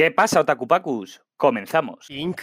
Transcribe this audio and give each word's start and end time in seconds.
¿Qué 0.00 0.10
pasa, 0.10 0.40
Otakupacus? 0.40 1.20
Comenzamos. 1.36 2.08
Ink. 2.08 2.40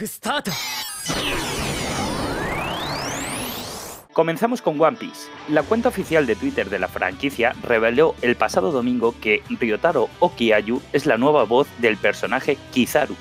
Comenzamos 4.13 4.61
con 4.61 4.79
One 4.79 4.97
Piece. 4.97 5.27
La 5.49 5.63
cuenta 5.63 5.89
oficial 5.89 6.27
de 6.27 6.35
Twitter 6.35 6.69
de 6.69 6.77
la 6.77 6.87
franquicia 6.87 7.55
reveló 7.63 8.13
el 8.21 8.35
pasado 8.35 8.71
domingo 8.71 9.15
que 9.19 9.41
Ryotaro 9.49 10.07
Okiayu 10.19 10.83
es 10.93 11.07
la 11.07 11.17
nueva 11.17 11.45
voz 11.45 11.67
del 11.79 11.97
personaje 11.97 12.59
Kizaru, 12.73 13.15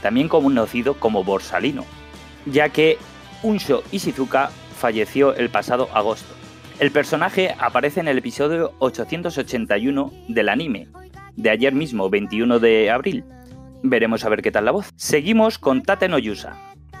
también 0.00 0.28
conocido 0.28 0.94
como 0.94 1.24
Borsalino, 1.24 1.84
ya 2.46 2.68
que 2.68 2.98
Unsho 3.42 3.82
Ishizuka 3.90 4.52
falleció 4.78 5.34
el 5.34 5.50
pasado 5.50 5.88
agosto. 5.92 6.32
El 6.78 6.92
personaje 6.92 7.56
aparece 7.58 7.98
en 7.98 8.06
el 8.06 8.18
episodio 8.18 8.74
881 8.78 10.12
del 10.28 10.50
anime, 10.50 10.86
de 11.34 11.50
ayer 11.50 11.74
mismo, 11.74 12.08
21 12.10 12.60
de 12.60 12.88
abril, 12.88 13.24
Veremos 13.82 14.24
a 14.24 14.28
ver 14.28 14.42
qué 14.42 14.52
tal 14.52 14.64
la 14.64 14.70
voz. 14.70 14.90
Seguimos 14.96 15.58
con 15.58 15.82
Tate 15.82 16.08
no. 16.08 16.18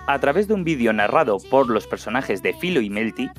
A 0.06 0.18
través 0.18 0.48
de 0.48 0.54
un 0.54 0.64
vídeo 0.64 0.92
narrado 0.92 1.38
por 1.50 1.68
los 1.70 1.86
personajes 1.86 2.42
de 2.42 2.54
Filo 2.54 2.80
y 2.80 2.90
Melty, 2.90 3.30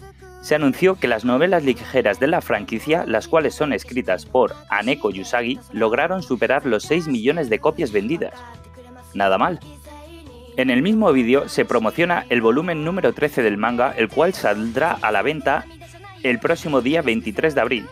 se 0.41 0.55
anunció 0.55 0.95
que 0.95 1.07
las 1.07 1.25
novelas 1.25 1.63
ligeras 1.63 2.19
de 2.19 2.27
la 2.27 2.41
franquicia, 2.41 3.05
las 3.05 3.27
cuales 3.27 3.53
son 3.53 3.73
escritas 3.73 4.25
por 4.25 4.53
Aneko 4.69 5.09
Yusagi, 5.09 5.59
lograron 5.71 6.23
superar 6.23 6.65
los 6.65 6.83
6 6.83 7.07
millones 7.07 7.49
de 7.49 7.59
copias 7.59 7.91
vendidas. 7.91 8.33
Nada 9.13 9.37
mal. 9.37 9.59
En 10.55 10.69
el 10.69 10.81
mismo 10.81 11.11
vídeo 11.11 11.49
se 11.49 11.65
promociona 11.65 12.25
el 12.29 12.41
volumen 12.41 12.83
número 12.83 13.13
13 13.13 13.41
del 13.41 13.57
manga, 13.57 13.91
el 13.91 14.07
cual 14.09 14.33
saldrá 14.33 14.97
a 15.01 15.11
la 15.11 15.21
venta 15.21 15.65
el 16.23 16.39
próximo 16.39 16.81
día 16.81 17.01
23 17.01 17.55
de 17.55 17.61
abril. 17.61 17.87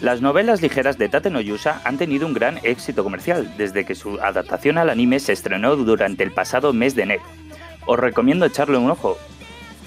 Las 0.00 0.22
novelas 0.22 0.62
ligeras 0.62 0.96
de 0.96 1.10
Tate 1.10 1.28
no 1.28 1.42
Yusa 1.42 1.82
han 1.84 1.98
tenido 1.98 2.26
un 2.26 2.32
gran 2.32 2.58
éxito 2.62 3.04
comercial 3.04 3.54
desde 3.58 3.84
que 3.84 3.94
su 3.94 4.18
adaptación 4.20 4.78
al 4.78 4.88
anime 4.88 5.20
se 5.20 5.34
estrenó 5.34 5.76
durante 5.76 6.24
el 6.24 6.32
pasado 6.32 6.72
mes 6.72 6.94
de 6.94 7.02
enero. 7.02 7.22
Os 7.84 7.98
recomiendo 7.98 8.46
echarle 8.46 8.78
un 8.78 8.90
ojo. 8.90 9.18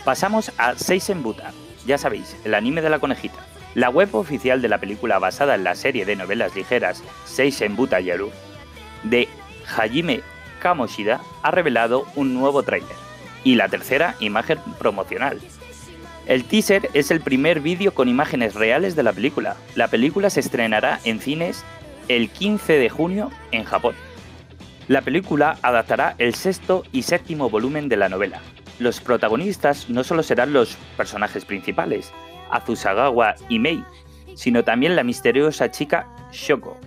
Pasamos 0.05 0.51
a 0.59 0.75
Seisen 0.75 1.23
Buta, 1.23 1.51
ya 1.87 1.97
sabéis, 1.97 2.37
el 2.43 2.53
anime 2.53 2.83
de 2.83 2.91
la 2.91 2.99
conejita. 2.99 3.39
La 3.73 3.89
web 3.89 4.13
oficial 4.13 4.61
de 4.61 4.69
la 4.69 4.77
película 4.77 5.17
basada 5.17 5.55
en 5.55 5.63
la 5.63 5.73
serie 5.73 6.05
de 6.05 6.15
novelas 6.15 6.55
ligeras 6.55 7.03
Seisen 7.25 7.75
Buta 7.75 7.99
Yaru 7.99 8.29
de 9.01 9.27
Hajime 9.65 10.21
Kamoshida 10.61 11.21
ha 11.41 11.49
revelado 11.49 12.05
un 12.15 12.35
nuevo 12.35 12.61
tráiler 12.61 12.95
y 13.43 13.55
la 13.55 13.67
tercera 13.67 14.15
imagen 14.19 14.59
promocional. 14.77 15.39
El 16.25 16.45
teaser 16.45 16.89
es 16.93 17.11
el 17.11 17.19
primer 17.19 17.59
vídeo 17.59 17.93
con 17.93 18.07
imágenes 18.07 18.55
reales 18.55 18.95
de 18.95 19.03
la 19.03 19.11
película. 19.11 19.57
La 19.75 19.89
película 19.89 20.29
se 20.29 20.39
estrenará 20.39 20.99
en 21.03 21.19
cines 21.19 21.65
el 22.07 22.29
15 22.29 22.73
de 22.73 22.89
junio 22.89 23.29
en 23.51 23.65
Japón. 23.65 23.95
La 24.87 25.01
película 25.01 25.57
adaptará 25.61 26.15
el 26.19 26.33
sexto 26.33 26.83
y 26.93 27.03
séptimo 27.03 27.49
volumen 27.49 27.89
de 27.89 27.97
la 27.97 28.07
novela. 28.07 28.39
Los 28.79 29.01
protagonistas 29.01 29.89
no 29.89 30.03
solo 30.03 30.23
serán 30.23 30.53
los 30.53 30.77
personajes 30.95 31.43
principales, 31.43 32.11
Azusagawa 32.49 33.35
y 33.49 33.59
Mei, 33.59 33.83
sino 34.35 34.63
también 34.63 34.95
la 34.95 35.03
misteriosa 35.03 35.71
chica 35.71 36.07
Shoko. 36.31 36.77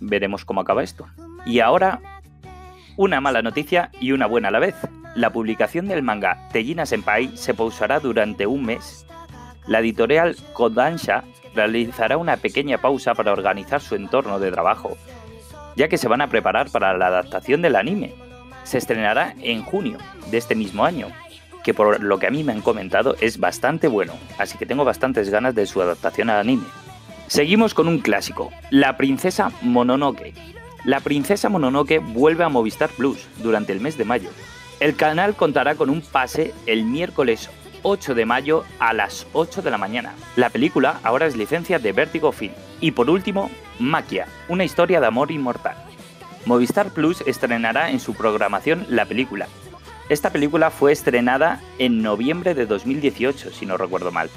Veremos 0.00 0.44
cómo 0.44 0.60
acaba 0.60 0.82
esto. 0.82 1.06
Y 1.46 1.60
ahora, 1.60 2.00
una 2.96 3.20
mala 3.20 3.40
noticia 3.42 3.90
y 4.00 4.12
una 4.12 4.26
buena 4.26 4.48
a 4.48 4.52
la 4.52 4.58
vez. 4.58 4.74
La 5.14 5.30
publicación 5.30 5.88
del 5.88 6.02
manga 6.02 6.48
Tejina 6.52 6.86
Senpai 6.86 7.36
se 7.36 7.52
pausará 7.52 8.00
durante 8.00 8.46
un 8.46 8.64
mes. 8.64 9.06
La 9.66 9.80
editorial 9.80 10.36
Kodansha 10.54 11.24
realizará 11.54 12.16
una 12.16 12.38
pequeña 12.38 12.78
pausa 12.78 13.14
para 13.14 13.32
organizar 13.32 13.82
su 13.82 13.94
entorno 13.94 14.38
de 14.38 14.50
trabajo, 14.50 14.96
ya 15.76 15.88
que 15.88 15.98
se 15.98 16.08
van 16.08 16.22
a 16.22 16.28
preparar 16.28 16.70
para 16.70 16.96
la 16.96 17.08
adaptación 17.08 17.60
del 17.60 17.76
anime. 17.76 18.14
Se 18.64 18.78
estrenará 18.78 19.34
en 19.42 19.62
junio 19.62 19.98
de 20.30 20.38
este 20.38 20.54
mismo 20.54 20.86
año, 20.86 21.08
que 21.62 21.74
por 21.74 22.02
lo 22.02 22.18
que 22.18 22.28
a 22.28 22.30
mí 22.30 22.42
me 22.42 22.52
han 22.52 22.62
comentado 22.62 23.14
es 23.20 23.38
bastante 23.38 23.88
bueno, 23.88 24.14
así 24.38 24.56
que 24.56 24.66
tengo 24.66 24.84
bastantes 24.84 25.28
ganas 25.28 25.54
de 25.54 25.66
su 25.66 25.82
adaptación 25.82 26.30
al 26.30 26.40
anime. 26.40 26.64
Seguimos 27.26 27.74
con 27.74 27.86
un 27.86 27.98
clásico, 27.98 28.50
La 28.70 28.96
princesa 28.96 29.52
Mononoke. 29.60 30.32
La 30.84 31.00
princesa 31.00 31.50
Mononoke 31.50 31.98
vuelve 31.98 32.44
a 32.44 32.48
Movistar 32.48 32.88
Plus 32.90 33.28
durante 33.42 33.72
el 33.72 33.80
mes 33.80 33.98
de 33.98 34.04
mayo. 34.06 34.30
El 34.82 34.96
canal 34.96 35.36
contará 35.36 35.76
con 35.76 35.90
un 35.90 36.00
pase 36.00 36.52
el 36.66 36.82
miércoles 36.82 37.50
8 37.82 38.16
de 38.16 38.26
mayo 38.26 38.64
a 38.80 38.92
las 38.92 39.28
8 39.32 39.62
de 39.62 39.70
la 39.70 39.78
mañana. 39.78 40.12
La 40.34 40.50
película 40.50 40.98
ahora 41.04 41.26
es 41.26 41.36
licencia 41.36 41.78
de 41.78 41.92
Vertigo 41.92 42.32
Film. 42.32 42.52
Y 42.80 42.90
por 42.90 43.08
último, 43.08 43.48
Maquia, 43.78 44.26
una 44.48 44.64
historia 44.64 45.00
de 45.00 45.06
amor 45.06 45.30
inmortal. 45.30 45.76
Movistar 46.46 46.90
Plus 46.90 47.20
estrenará 47.28 47.92
en 47.92 48.00
su 48.00 48.14
programación 48.14 48.84
la 48.88 49.04
película. 49.04 49.46
Esta 50.08 50.30
película 50.30 50.72
fue 50.72 50.90
estrenada 50.90 51.60
en 51.78 52.02
noviembre 52.02 52.56
de 52.56 52.66
2018, 52.66 53.52
si 53.52 53.66
no 53.66 53.76
recuerdo 53.76 54.10
mal. 54.10 54.30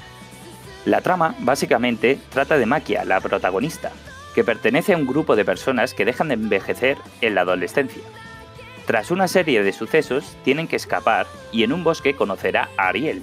La 0.84 1.00
trama, 1.00 1.34
básicamente, 1.40 2.20
trata 2.30 2.56
de 2.56 2.66
Maquia, 2.66 3.04
la 3.04 3.20
protagonista, 3.20 3.90
que 4.32 4.44
pertenece 4.44 4.94
a 4.94 4.96
un 4.96 5.08
grupo 5.08 5.34
de 5.34 5.44
personas 5.44 5.92
que 5.92 6.04
dejan 6.04 6.28
de 6.28 6.34
envejecer 6.34 6.98
en 7.20 7.34
la 7.34 7.40
adolescencia. 7.40 8.04
Tras 8.86 9.10
una 9.10 9.26
serie 9.26 9.64
de 9.64 9.72
sucesos, 9.72 10.36
tienen 10.44 10.68
que 10.68 10.76
escapar 10.76 11.26
y 11.50 11.64
en 11.64 11.72
un 11.72 11.82
bosque 11.82 12.14
conocerá 12.14 12.68
a 12.76 12.88
Ariel, 12.88 13.22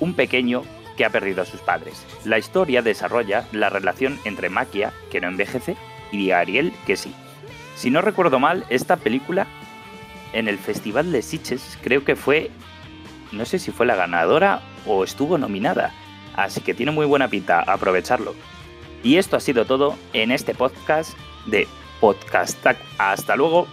un 0.00 0.14
pequeño 0.14 0.62
que 0.96 1.04
ha 1.04 1.10
perdido 1.10 1.42
a 1.42 1.46
sus 1.46 1.60
padres. 1.60 2.04
La 2.24 2.38
historia 2.38 2.82
desarrolla 2.82 3.46
la 3.52 3.70
relación 3.70 4.18
entre 4.24 4.48
Maquia, 4.48 4.92
que 5.12 5.20
no 5.20 5.28
envejece, 5.28 5.76
y 6.10 6.32
Ariel, 6.32 6.72
que 6.84 6.96
sí. 6.96 7.14
Si 7.76 7.90
no 7.90 8.00
recuerdo 8.00 8.40
mal, 8.40 8.66
esta 8.70 8.96
película 8.96 9.46
en 10.32 10.48
el 10.48 10.58
Festival 10.58 11.12
de 11.12 11.22
Sitges 11.22 11.78
creo 11.80 12.04
que 12.04 12.16
fue, 12.16 12.50
no 13.30 13.44
sé 13.44 13.60
si 13.60 13.70
fue 13.70 13.86
la 13.86 13.94
ganadora 13.94 14.62
o 14.84 15.04
estuvo 15.04 15.38
nominada, 15.38 15.92
así 16.34 16.60
que 16.60 16.74
tiene 16.74 16.90
muy 16.90 17.06
buena 17.06 17.28
pinta, 17.28 17.60
aprovecharlo. 17.60 18.34
Y 19.04 19.18
esto 19.18 19.36
ha 19.36 19.40
sido 19.40 19.64
todo 19.64 19.96
en 20.12 20.32
este 20.32 20.54
podcast 20.54 21.16
de 21.46 21.68
Podcast. 22.00 22.66
Hasta 22.98 23.36
luego. 23.36 23.68